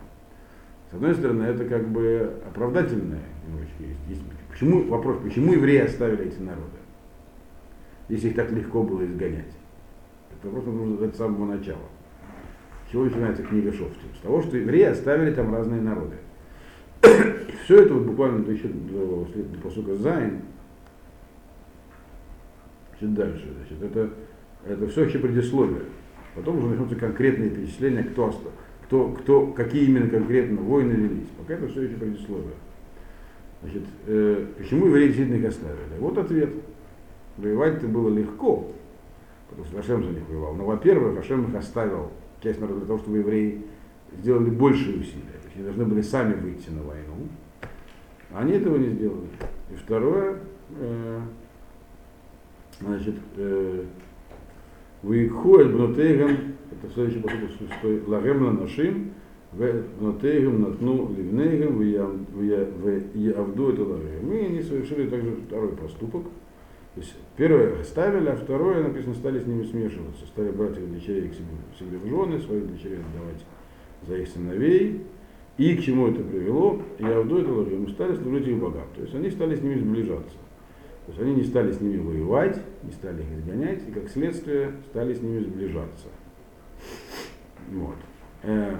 [0.91, 4.23] С одной стороны, это как бы оправдательное немножечко есть.
[4.51, 6.79] Почему, вопрос, почему евреи оставили эти народы?
[8.09, 9.53] Если их так легко было изгонять.
[10.31, 11.89] Это вопрос нужно задать с самого начала.
[12.89, 14.01] С чего начинается книга Шофти?
[14.19, 16.17] С того, что евреи оставили там разные народы.
[17.65, 20.41] Все это вот буквально еще до, до посука Зайн,
[22.99, 23.47] Чуть дальше.
[23.57, 24.11] Значит, это,
[24.67, 25.83] это все еще предисловие.
[26.35, 28.35] Потом уже начнутся конкретные перечисления, кто,
[28.85, 31.29] кто, кто, какие именно конкретно войны велись.
[31.39, 32.55] Пока это все еще предисловие.
[33.63, 35.99] Значит, э, почему евреи действительно их оставили?
[35.99, 36.51] Вот ответ.
[37.37, 38.67] Воевать-то было легко,
[39.51, 40.55] потому что Рашем за них воевал.
[40.55, 42.11] Но, во-первых, Рашем их оставил,
[42.43, 43.63] часть народа, для того, чтобы евреи
[44.21, 45.36] сделали большие усилия.
[45.57, 47.29] Они должны были сами выйти на войну.
[48.35, 49.29] Они этого не сделали.
[49.71, 50.37] И второе,
[50.79, 51.21] э,
[52.79, 53.85] значит, э,
[55.03, 56.31] бнотейгам,
[56.71, 59.13] это следующий посыл шестой, лагем на нашим,
[59.53, 61.81] бнотейгам натну ливнейгам,
[63.15, 64.33] явду это лагем.
[64.33, 66.25] И они совершили также второй поступок.
[66.95, 70.27] То есть первое оставили, а второе, написано, стали с ними смешиваться.
[70.27, 71.47] Стали брать их дочерей к себе,
[71.79, 73.45] себе в жены, своих дочерей отдавать
[74.07, 75.07] за их сыновей.
[75.59, 76.83] И к чему это привело?
[76.99, 77.89] И Авду это лагем.
[77.89, 78.85] Стали служить их богам.
[78.95, 80.37] То есть они стали с ними сближаться.
[81.07, 84.73] То есть они не стали с ними воевать, не стали их изгонять, и как следствие
[84.91, 86.09] стали с ними сближаться.
[87.71, 87.97] Вот.
[88.43, 88.77] Э,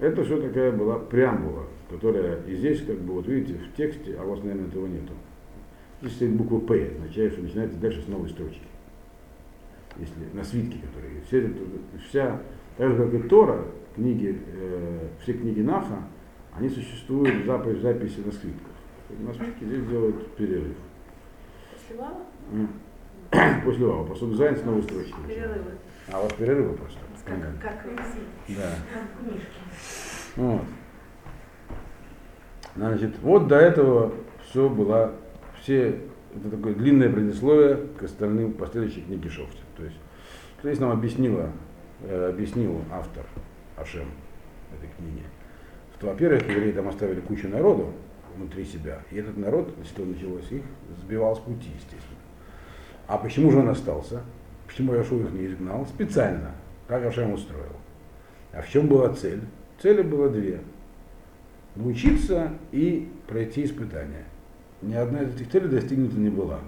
[0.00, 4.24] это все такая была преамбула, которая и здесь, как бы, вот видите, в тексте, а
[4.24, 5.12] у вас, наверное, этого нету.
[6.00, 8.62] Здесь стоит буква П, означает, что начинается дальше с новой строчки.
[9.98, 11.52] Если на свитке, которые все
[12.08, 12.42] вся,
[12.76, 15.98] так же как и Тора, книги, э, все книги Наха,
[16.56, 18.72] они существуют в записи на свитках.
[19.18, 20.76] На свитке здесь делают перерыв.
[21.72, 23.60] После Вава?
[23.64, 24.06] После Вава.
[24.06, 25.14] Посуд Зайн с новой строчки.
[25.26, 25.72] Перерывы.
[26.12, 26.98] А вот перерывы просто.
[27.24, 27.86] Как, как
[28.48, 28.74] Да.
[30.36, 30.62] Вот.
[32.76, 34.12] Значит, вот до этого
[34.48, 35.12] все было,
[35.60, 36.00] все,
[36.34, 39.60] это такое длинное предисловие к остальным последующим книге Шофти.
[39.76, 39.96] То есть,
[40.62, 41.50] здесь нам объяснила,
[42.02, 43.26] э, объяснил автор
[43.80, 44.08] Ашем
[44.72, 45.24] этой книги,
[45.96, 47.92] что, во-первых, евреи там оставили кучу народу,
[48.36, 49.00] внутри себя.
[49.10, 50.62] И этот народ, что началось, их
[51.02, 52.18] сбивал с пути, естественно.
[53.06, 54.22] А почему же он остался?
[54.66, 55.86] Почему Яшу их не изгнал?
[55.86, 56.52] Специально.
[56.86, 57.72] Так Ашем устроил.
[58.52, 59.42] А в чем была цель?
[59.82, 60.60] Цели было две.
[61.74, 64.24] Научиться и пройти испытания.
[64.82, 66.60] Ни одна из этих целей достигнута не была.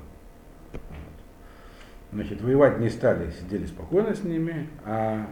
[2.13, 5.27] Значит, воевать не стали, сидели спокойно с ними, а,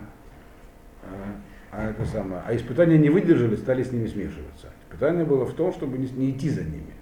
[1.03, 1.37] а,
[1.71, 4.69] а это самое, а испытания не выдержали, стали с ними смешиваться.
[4.83, 6.95] Испытание было в том, чтобы не, не идти за ними.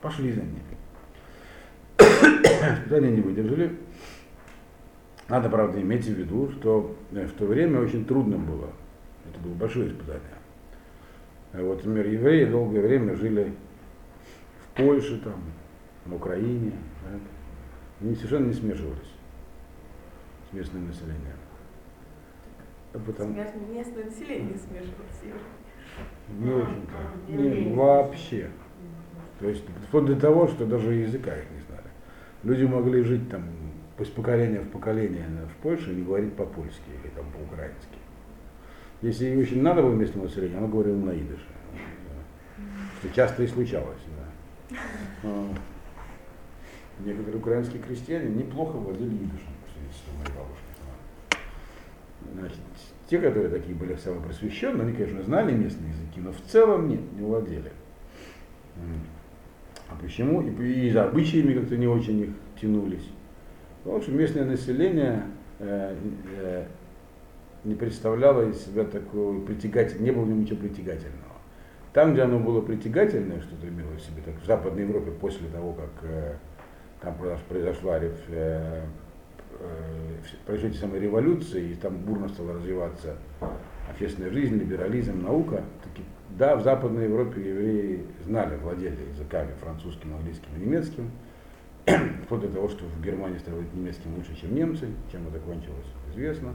[0.00, 0.60] Пошли за ними.
[1.98, 3.76] Испытания не выдержали.
[5.28, 8.70] Надо, правда, иметь в виду, что э, в то время очень трудно было.
[9.30, 10.20] Это было большое испытание.
[11.52, 13.54] Э, вот, например, евреи долгое время жили
[14.62, 15.42] в Польше, там,
[16.06, 16.72] на Украине.
[17.04, 17.18] Да?
[18.00, 19.14] Они совершенно не смешивались
[20.50, 21.43] с местным населением.
[23.06, 23.34] Потому...
[23.34, 25.40] Местное население смешивалось.
[26.28, 27.32] Не очень-то.
[27.32, 28.50] Не, вообще.
[29.40, 31.88] То есть вплоть до того, что даже языка их не знали.
[32.44, 33.42] Люди могли жить там
[33.98, 37.98] из поколения в поколение в Польше и не говорить по-польски или там по-украински.
[39.02, 41.46] Если ей очень надо было местному населению, она говорила на идыше.
[43.00, 43.98] Что часто и случалось.
[44.70, 44.78] Да.
[45.24, 45.48] А,
[47.04, 50.73] некоторые украинские крестьяне неплохо владели идышем, свидетельство моей бабушки.
[52.44, 52.60] Значит,
[53.08, 57.22] те, которые такие были самопросвещенные, они, конечно, знали местные языки, но в целом нет, не
[57.22, 57.72] владели.
[59.88, 60.42] А почему?
[60.42, 62.30] И, и за обычаями как-то не очень их
[62.60, 63.08] тянулись.
[63.82, 65.24] Потому что местное население
[65.58, 65.94] э,
[66.38, 66.64] э,
[67.64, 71.20] не представляло из себя такого притягательного, не было в нем ничего притягательного.
[71.92, 75.74] Там, где оно было притягательное, что-то имело в себе, так в Западной Европе после того,
[75.74, 76.34] как э,
[77.00, 77.16] там
[77.48, 78.82] произошла э, Э,
[80.46, 83.16] произошли эти самые революции, и там бурно стала развиваться
[83.90, 90.48] общественная жизнь, либерализм, наука, таки, да, в Западной Европе евреи знали, владели языками французским, английским
[90.56, 91.10] и немецким,
[92.24, 96.52] вплоть до того, что в Германии стали немецким лучше, чем немцы, чем это кончилось, известно.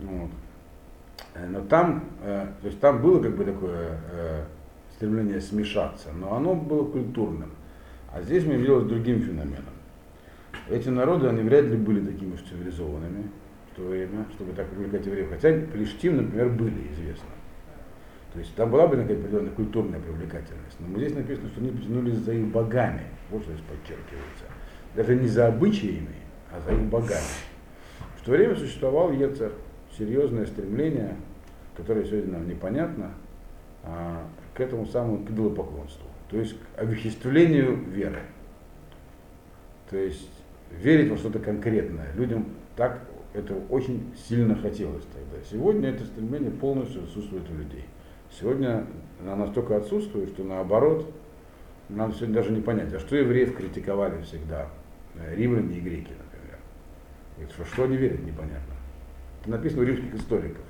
[0.00, 0.30] Вот.
[1.34, 3.98] Э, но там, э, то есть там было как бы такое
[4.94, 7.50] стремление смешаться, но оно было культурным.
[8.12, 9.77] А здесь мы имели с другим феноменом
[10.70, 13.30] эти народы, они вряд ли были такими уж цивилизованными
[13.72, 15.30] в то время, чтобы так привлекать евреев.
[15.30, 17.30] Хотя Плештим, например, были известны.
[18.32, 20.78] То есть там была бы такая определенная культурная привлекательность.
[20.80, 23.02] Но здесь написано, что они потянулись за их богами.
[23.30, 24.44] Вот что здесь подчеркивается.
[24.94, 26.16] Даже не за обычаями,
[26.52, 27.22] а за их богами.
[28.16, 29.52] В то время существовал Ецер,
[29.96, 31.16] серьезное стремление,
[31.76, 33.12] которое сегодня нам непонятно,
[33.82, 38.20] а, к этому самому к идолопоклонству, то есть к овеществлению веры.
[39.88, 40.30] То есть
[40.70, 42.12] верить во что-то конкретное.
[42.14, 43.00] Людям так
[43.34, 45.44] это очень сильно хотелось тогда.
[45.50, 47.84] Сегодня это стремление полностью отсутствует у людей.
[48.30, 48.86] Сегодня
[49.22, 51.12] она настолько отсутствует, что наоборот,
[51.88, 54.68] нам сегодня даже не понять, а что евреев критиковали всегда,
[55.14, 56.58] э, римляне и греки, например.
[57.38, 58.74] И что, что они верят, непонятно.
[59.40, 60.64] Это написано у римских историков.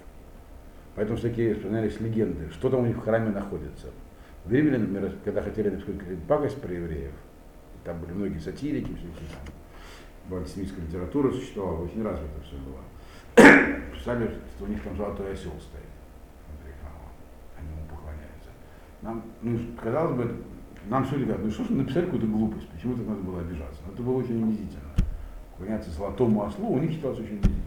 [0.94, 3.88] Поэтому всякие вспоминались легенды, что там у них в храме находится.
[4.44, 7.12] В Риме, например, когда хотели написать пакость про евреев,
[7.84, 9.54] там были многие сатирики, всякие там,
[10.36, 12.80] антисемитская литература существовала, очень развито все было.
[13.94, 15.84] Писали, что у них там золотой осел стоит.
[17.58, 18.50] Они ему поклоняются.
[19.02, 20.36] Нам, ну, казалось бы,
[20.86, 23.80] нам все говорят, ну что ж написали какую-то глупость, почему так надо было обижаться.
[23.86, 24.82] Но это было очень унизительно.
[25.52, 27.62] Поклоняться золотому ослу у них считалось очень унизительно.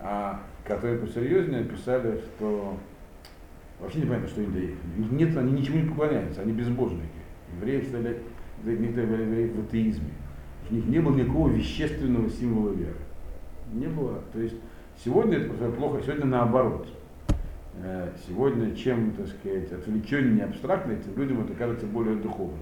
[0.00, 2.78] А которые посерьезнее писали, что
[3.80, 4.76] вообще непонятно, что они
[5.10, 7.08] Нет, они ничему не поклоняются, они безбожники.
[7.56, 8.22] Евреи стали,
[8.64, 10.10] некоторые евреи в атеизме.
[10.70, 12.96] У них не было никакого вещественного символа веры.
[13.72, 14.20] Не было.
[14.32, 14.56] То есть
[15.04, 16.88] сегодня это плохо, сегодня наоборот.
[17.82, 22.58] Э, сегодня, чем, так сказать, отвлеченнее абстрактно, тем людям это кажется более духовным.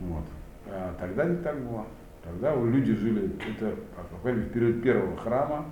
[0.00, 0.24] Вот.
[0.66, 1.84] А тогда не так было.
[2.22, 3.74] Тогда люди жили, это,
[4.22, 5.66] в период первого храма,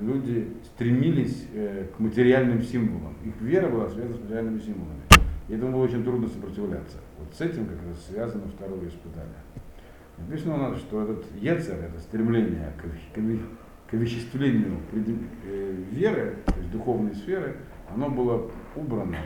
[0.00, 3.14] люди стремились э, к материальным символам.
[3.24, 5.02] Их вера была связана с материальными символами.
[5.48, 6.96] И этому было очень трудно сопротивляться.
[7.18, 9.34] Вот с этим как раз связано второе испытание.
[10.18, 12.82] Написано у нас, что этот Ецер, это стремление к,
[13.14, 17.56] к, к овеществлению э, веры, то есть духовной сферы,
[17.92, 19.18] оно было убрано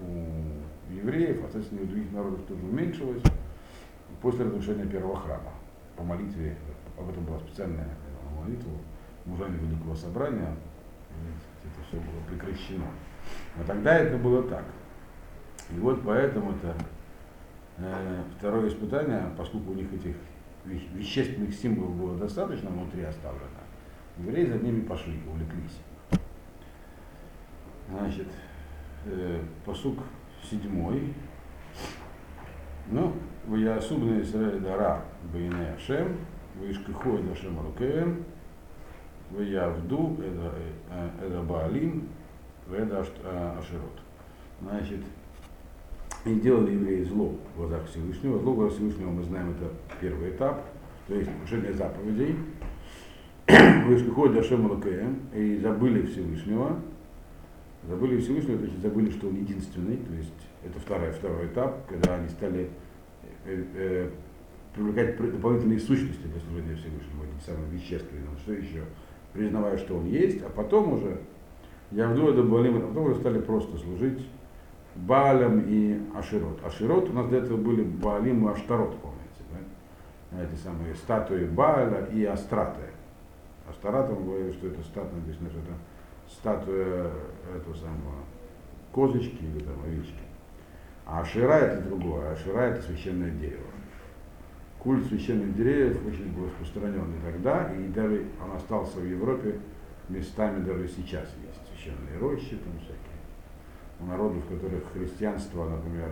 [0.00, 3.22] у, у евреев, а соответственно у других народов тоже уменьшилось
[4.20, 5.52] после разрушения первого храма.
[5.96, 6.56] По молитве,
[6.98, 7.88] об этом была специальная
[8.40, 8.70] молитва
[9.26, 10.54] мужами Великого Собрания,
[11.64, 12.86] это все было прекращено.
[13.56, 14.64] Но тогда это было так.
[15.70, 16.74] И вот поэтому это
[18.38, 20.16] второе испытание, поскольку у них этих
[20.64, 23.48] вещественных символов было достаточно внутри оставлено,
[24.18, 25.80] евреи за ними пошли, увлеклись.
[27.88, 28.28] Значит,
[29.06, 29.98] э, посук
[30.42, 31.14] седьмой.
[32.88, 33.14] Ну,
[33.46, 36.16] в Ясубна Израиль Дара Бейне Ашем,
[36.54, 38.24] в Ишкихой Дашем Рукеем,
[39.30, 42.08] в Явду, это Баалим,
[42.70, 44.00] это Аширот.
[44.60, 45.00] Значит,
[46.24, 48.38] и делали евреи зло в глазах Всевышнего.
[48.38, 50.64] Зло в глазах Всевышнего мы знаем, это первый этап,
[51.08, 52.36] то есть нарушение заповедей.
[53.86, 56.78] Выходит Ашем Лакеем и забыли Всевышнего.
[57.88, 60.32] Забыли Всевышнего, то есть забыли, что он единственный, то есть
[60.64, 62.70] это второй, второй этап, когда они стали
[63.44, 64.10] э, э,
[64.72, 68.36] привлекать дополнительные сущности для служения Всевышнему, этим самым вещественным.
[68.44, 68.84] Что еще?
[69.32, 71.18] признавая, что он есть, а потом уже
[71.90, 74.26] Явду это Балим, а потом уже стали просто служить
[74.94, 76.64] Баалям и Аширот.
[76.64, 80.42] Аширот у нас до этого были Баалим и Аштарот, помните, да?
[80.42, 82.82] Эти самые статуи Бааля и Астраты.
[83.68, 85.72] Астаратом говорили, что это статуя, написано, что это
[86.28, 87.10] статуя
[87.56, 88.14] этого самого
[88.92, 90.14] козочки или там овечки.
[91.06, 93.72] А Ашира это другое, Ашира это священное дерево
[94.82, 99.60] культ священных деревьев очень был распространен и тогда, и даже он остался в Европе
[100.08, 103.01] местами даже сейчас есть священные рощи там всякие.
[104.02, 106.10] У народов, в которых христианство, например,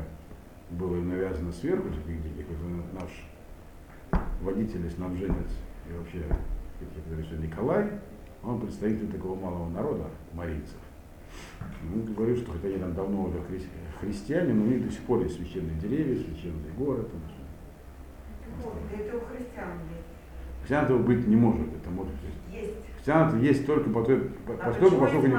[0.71, 5.51] было навязано сверху, таких денег, вот наш водитель и снабженец
[5.89, 6.23] и вообще,
[6.79, 7.91] как говорится, Николай,
[8.45, 10.77] он представитель такого малого народа, марийцев.
[11.93, 13.43] Он говорит, что хотя они там давно уже
[14.01, 17.21] христиане, но у них до сих пор есть священные деревья, священные горы, там,
[18.93, 20.07] это у христиан есть.
[20.61, 21.67] Христиан этого быть не может.
[21.75, 22.50] Это может есть.
[23.11, 25.37] Христиан есть только по той, а поскольку, поскольку они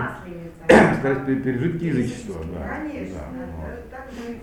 [0.97, 2.41] стараются пережитки язычества.
[2.53, 3.89] Да, Конечно, да, вот.
[3.89, 4.37] так же.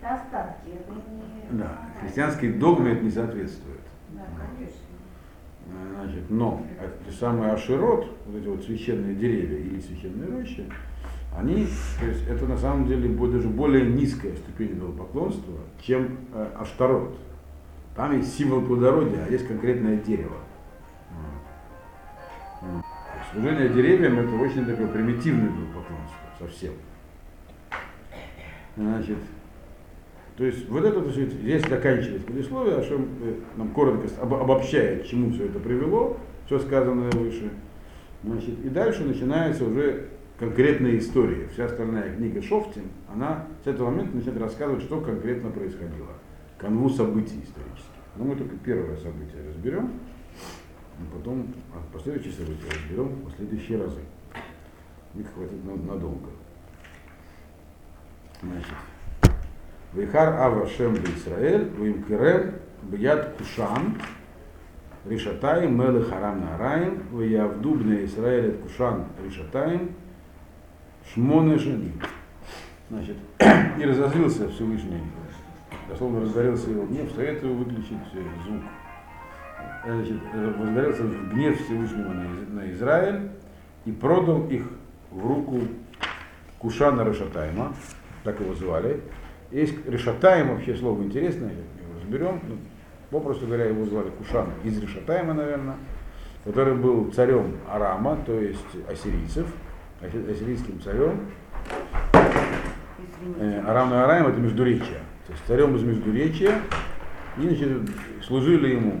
[0.00, 1.58] Это остатки, это не...
[1.58, 3.80] Да, христианской догме это не соответствует.
[4.10, 4.22] Да,
[4.56, 5.96] конечно.
[6.00, 10.64] Значит, но это самый аширот, вот эти вот священные деревья или священные рощи,
[11.36, 11.66] они,
[11.98, 17.18] то есть это на самом деле даже более низкая ступень поклонства, чем э, аштарот.
[17.96, 20.36] Там есть символ плодородия, а есть конкретное дерево.
[23.32, 26.72] Служение деревьям это очень такое примитивное поклонство, совсем.
[28.76, 29.18] Значит,
[30.36, 35.06] то есть вот это, значит, здесь заканчивается предисловие, о чем э, нам коротко обобщает, к
[35.06, 37.50] чему все это привело, все сказанное выше.
[38.24, 40.08] Значит, и дальше начинается уже
[40.38, 41.48] конкретная история.
[41.52, 46.10] Вся остальная книга Шофтин, она с этого момента начинает рассказывать, что конкретно происходило.
[46.58, 47.90] Канву событий исторических.
[48.16, 49.92] Но мы только первое событие разберем.
[51.00, 54.00] И потом а последующие события разберем в последующие разы.
[55.14, 56.30] Их хватит на- надолго.
[58.42, 58.74] Значит,
[59.92, 63.96] Вихар Ава Шем Израиль, Вимкерем, Бьяд Кушан,
[65.04, 69.94] Ришатаим, Мелы Харам Нараим, Виявду Бне Израиль от Кушан Ришатаим,
[71.12, 71.92] Шмоне Жени.
[72.90, 73.16] Значит,
[73.78, 75.00] и разозлился Всевышний,
[75.88, 77.98] дословно разгорелся его гнев, советую выключить
[78.46, 78.62] звук.
[79.86, 83.28] Значит, э, возгорелся гнев Всевышнего на Из- на Израиль
[83.84, 84.62] и продал их
[85.10, 85.60] в руку
[86.58, 87.74] Кушана Решатайма,
[88.22, 89.00] так его звали.
[89.50, 92.40] Есть Решатайм, вообще слово интересное, его разберем.
[92.48, 92.56] Ну,
[93.10, 95.76] Попросту говоря, его звали Кушан из Решатайма, наверное,
[96.44, 99.46] который был царем Арама, то есть ассирийцев,
[100.00, 101.20] асси- ассирийским царем.
[102.12, 103.40] Извините.
[103.40, 105.00] Э, Арам и Араим это междуречие.
[105.26, 106.58] То есть царем из междуречия.
[107.38, 107.68] И значит,
[108.22, 109.00] служили ему.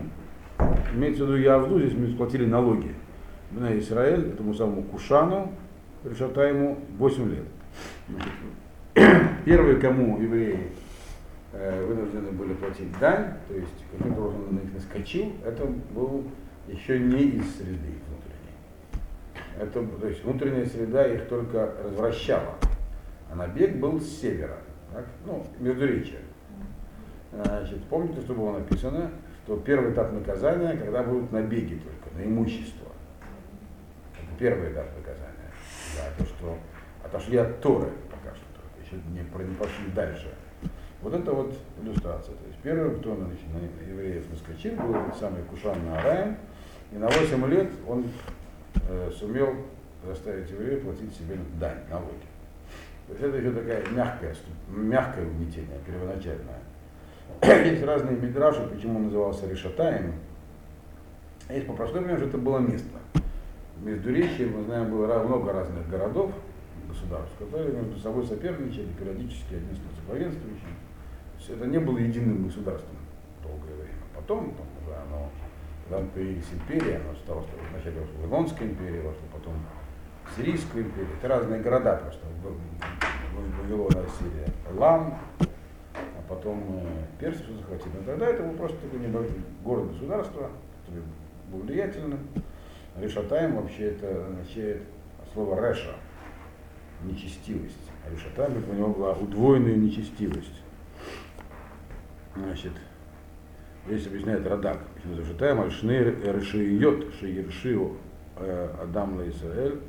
[0.94, 2.94] Имеется в виду Явду, здесь мы платили налоги.
[3.50, 5.52] На Израиль, этому самому Кушану,
[6.04, 7.44] решата ему 8 лет.
[9.44, 10.70] Первые, кому евреи
[11.52, 16.24] э, вынуждены были платить дань, то есть каким-то образом на них наскочил, это был
[16.68, 18.54] еще не из среды внутренней.
[19.60, 22.54] Это, то есть внутренняя среда их только развращала.
[23.30, 24.58] А набег был с севера,
[24.92, 25.06] так?
[25.26, 26.20] ну, междуречия.
[27.32, 29.10] Значит, помните, что было написано,
[29.44, 32.88] что первый этап наказания, когда будут набеги только на имущество.
[34.14, 35.52] Это первый этап наказания.
[35.96, 36.58] Да, то, что
[37.04, 40.34] отошли от Торы пока что только, еще не, не пошли дальше.
[41.02, 42.34] Вот это вот иллюстрация.
[42.34, 46.36] То есть первым, кто на, на евреев наскочил, был самый Кушан на Араем,
[46.90, 48.06] и на 8 лет он
[48.88, 49.54] э, сумел
[50.06, 52.14] заставить евреев платить себе дань, налоги.
[53.08, 54.34] То есть это еще такая мягкая,
[54.68, 56.60] мягкое угнетение, первоначальное.
[57.42, 60.14] Есть разные мидраши, почему он назывался Решатаем.
[61.48, 62.98] Есть по простой причине, что это было место.
[63.76, 66.32] В Междуречье, мы знаем, было много разных городов,
[66.88, 70.74] государств, которые между собой соперничали, периодически один с главенствующим.
[71.32, 72.96] То есть это не было единым государством
[73.42, 73.98] долгое время.
[74.14, 75.28] Потом, там, уже оно,
[75.88, 79.54] когда появились империи, оно стало, вначале Вавилонская империя, вошла потом
[80.36, 81.08] Сирийская империя.
[81.18, 82.26] Это разные города просто.
[83.60, 84.48] Вавилон, Ассирия,
[84.78, 85.18] Лам,
[86.28, 87.92] потом э, Персию захватили.
[87.98, 90.50] Но тогда это был просто такой небольшой город-государство,
[90.86, 91.02] который
[91.50, 92.20] был влиятельным.
[92.96, 94.82] Решатаем вообще это означает
[95.32, 95.94] слово реша,
[97.02, 97.90] нечестивость.
[98.06, 100.62] А Решатаем у него была удвоенная нечестивость.
[102.36, 102.72] Значит,
[103.86, 107.92] здесь объясняет Радак, почему Решатаем, Альшнейр Решиет, Шиершио
[108.36, 109.80] Адам Ла Исраэль,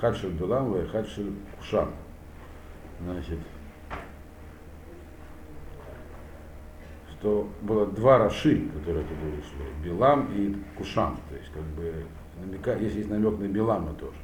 [0.00, 1.90] Хадшель Дулам, и Хадшель Кушан.
[3.00, 3.38] Значит,
[7.22, 11.16] что было два Раши, которые туда вышли, Билам и Кушан.
[11.28, 12.04] То есть, как бы,
[12.40, 14.16] намека, если есть намек на Билама тоже.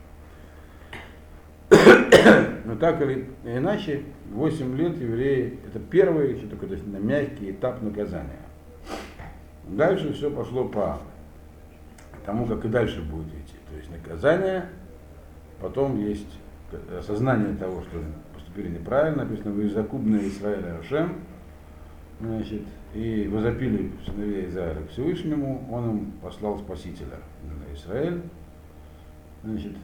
[2.65, 8.41] Но так или иначе, 8 лет евреи, это первый, еще такой достаточно мягкий этап наказания.
[9.69, 10.99] Дальше все пошло по
[12.27, 13.55] тому, как и дальше будет идти.
[13.71, 14.71] То есть наказание,
[15.61, 16.37] потом есть
[16.99, 18.03] осознание того, что
[18.35, 21.13] поступили неправильно, написано, вы закубные Израиля Ашем,
[22.21, 22.63] значит,
[22.95, 28.23] и возопили сыновей Израиля к Всевышнему, он им послал Спасителя на Израиль.
[29.45, 29.77] Значит,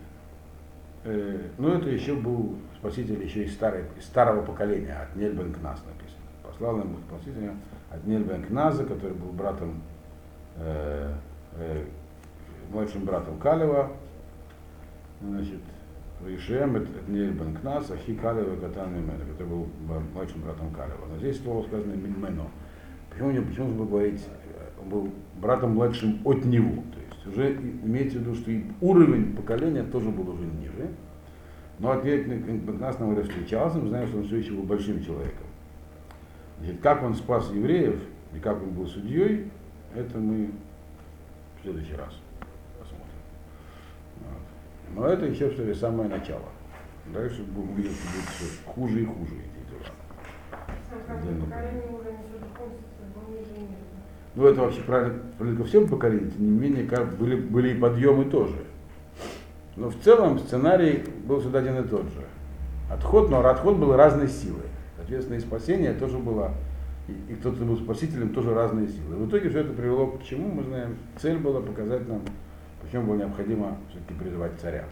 [1.04, 5.82] э, ну это еще был Спаситель еще из, старой, из старого поколения, от Нельбен Кназ
[5.84, 6.24] написано.
[6.42, 7.54] Послал ему Спасителя
[7.90, 9.82] от Нельбен Кназа, который был братом,
[10.56, 11.12] э,
[11.56, 11.84] э,
[12.70, 13.92] младшим братом Калева,
[15.20, 15.60] значит,
[16.24, 19.68] Вишем, это Нельбен Кназ, Ахи Калева Катан Мимена, который был
[20.14, 21.06] младшим братом Калева.
[21.10, 22.48] Но здесь слово сказано Мимено.
[23.14, 25.10] Почему, почему нужно говорить, э, он был
[25.40, 26.82] братом младшим от него.
[26.92, 30.90] То есть уже имеется в виду, что и уровень поколения тоже был уже ниже.
[31.78, 32.26] Но ответ
[32.80, 35.46] нас нам встречался, мы знаем, что он все еще был большим человеком.
[36.58, 38.00] Значит, как он спас евреев
[38.34, 39.50] и как он был судьей,
[39.94, 40.50] это мы
[41.58, 42.20] в следующий раз
[42.78, 43.06] посмотрим.
[44.20, 44.96] Вот.
[44.96, 46.48] Но это еще ли самое начало.
[47.12, 49.84] Дальше будем увидеть, что будет все хуже и хуже эти дела.
[54.34, 58.56] Ну это вообще ко всем поколениям, тем не менее, как были, были и подъемы тоже.
[59.76, 62.24] Но в целом сценарий был всегда один и тот же.
[62.90, 64.62] Отход, но отход был разной силы.
[64.96, 66.52] Соответственно, и спасение тоже было,
[67.08, 69.16] и, и тот, кто был спасителем, тоже разные силы.
[69.16, 72.22] В итоге все это привело к чему, мы знаем, цель была показать нам,
[72.82, 74.84] почему было необходимо все-таки призывать царя.